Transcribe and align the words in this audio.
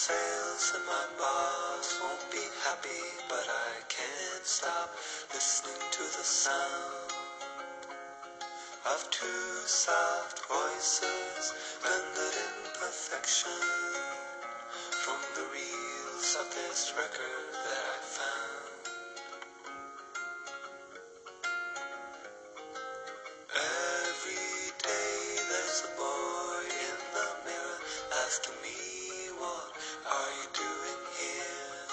says 0.00 0.72
that 0.72 0.80
my 0.86 1.06
boss 1.18 2.00
won't 2.02 2.32
be 2.32 2.40
happy, 2.64 3.04
but 3.28 3.44
I 3.44 3.84
can't 3.90 4.46
stop 4.46 4.96
listening 5.34 5.76
to 5.92 6.04
the 6.16 6.24
sound 6.24 7.12
of 8.86 9.10
two 9.10 9.52
soft 9.66 10.40
voices 10.48 11.52
blended 11.84 12.34
in 12.46 12.56
perfection 12.80 13.60
from 15.04 15.20
the 15.36 15.44
reels 15.52 16.36
of 16.40 16.48
this 16.56 16.94
record 16.96 17.52
that 17.68 17.84
I 17.92 18.00
found. 18.00 18.96
Every 23.54 24.72
day 24.82 25.44
there's 25.50 25.84
a 25.84 25.92
boy 25.96 26.64
in 26.88 26.98
the 27.14 27.28
mirror 27.44 27.80
asking 28.26 28.54
me, 28.62 29.32
What 29.40 29.79
are 30.06 30.30
you 30.38 30.48
doing 30.54 31.00
here? 31.18 31.86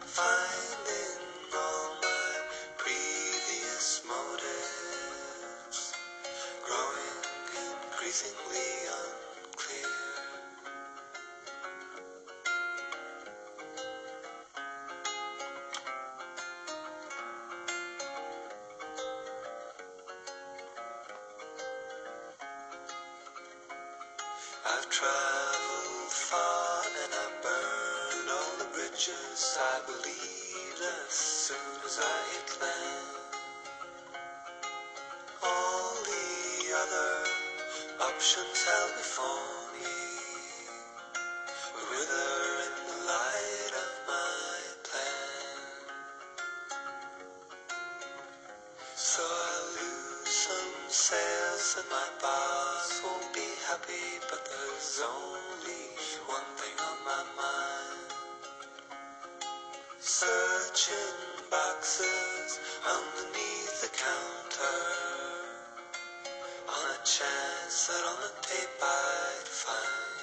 Finding 0.00 1.20
all 1.54 1.90
my 2.02 2.32
previous 2.78 4.02
motives 4.08 5.94
growing 6.64 7.18
increasingly 7.90 8.72
unclear. 9.44 9.91
I've 24.64 24.88
traveled 24.90 26.12
far 26.12 26.82
and 26.86 27.12
I 27.12 27.28
burned 27.42 28.30
all 28.30 28.58
the 28.58 28.70
bridges 28.72 29.58
I 29.58 29.80
believed 29.86 30.82
as 31.08 31.12
soon 31.14 31.82
as 31.84 31.98
I 32.00 32.18
hit 32.32 32.58
land. 32.62 33.34
All 35.42 35.94
the 36.04 36.74
other 36.78 38.06
options 38.06 38.64
held 38.64 38.92
before 39.02 39.50
me 39.74 39.94
wither 41.90 42.38
in 42.62 42.74
the 42.86 42.98
light 43.10 43.74
of 43.82 43.92
my 44.06 44.54
plan. 44.86 45.96
So 48.96 49.22
I 49.24 49.54
lose 49.74 50.28
some 50.28 50.74
sales 50.88 51.76
and 51.80 51.90
my 51.90 52.08
boss 52.22 53.02
won't 53.04 53.34
be 53.34 53.51
happy, 53.72 54.20
but 54.28 54.44
there's 54.44 55.00
only 55.00 55.84
one 56.26 56.48
thing 56.60 56.76
on 56.88 56.96
my 57.08 57.22
mind. 57.40 58.12
Searching 59.98 61.16
boxes 61.50 62.58
underneath 62.84 63.80
the 63.80 63.88
counter 63.96 64.82
on 66.68 66.84
a 66.96 66.98
chance 67.16 67.86
that 67.88 68.04
on 68.12 68.18
the 68.20 68.32
tape 68.42 68.82
I'd 68.82 69.48
find 69.62 70.20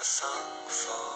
a 0.00 0.04
song 0.04 0.52
for 0.68 1.08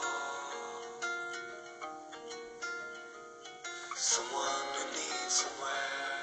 someone 3.97 4.69
who 4.77 4.85
needs 4.93 5.33
somewhere 5.41 6.16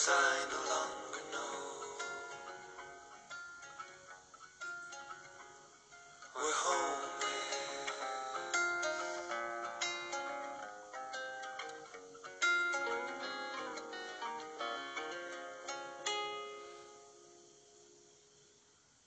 sign 0.00 0.48
along 0.64 0.99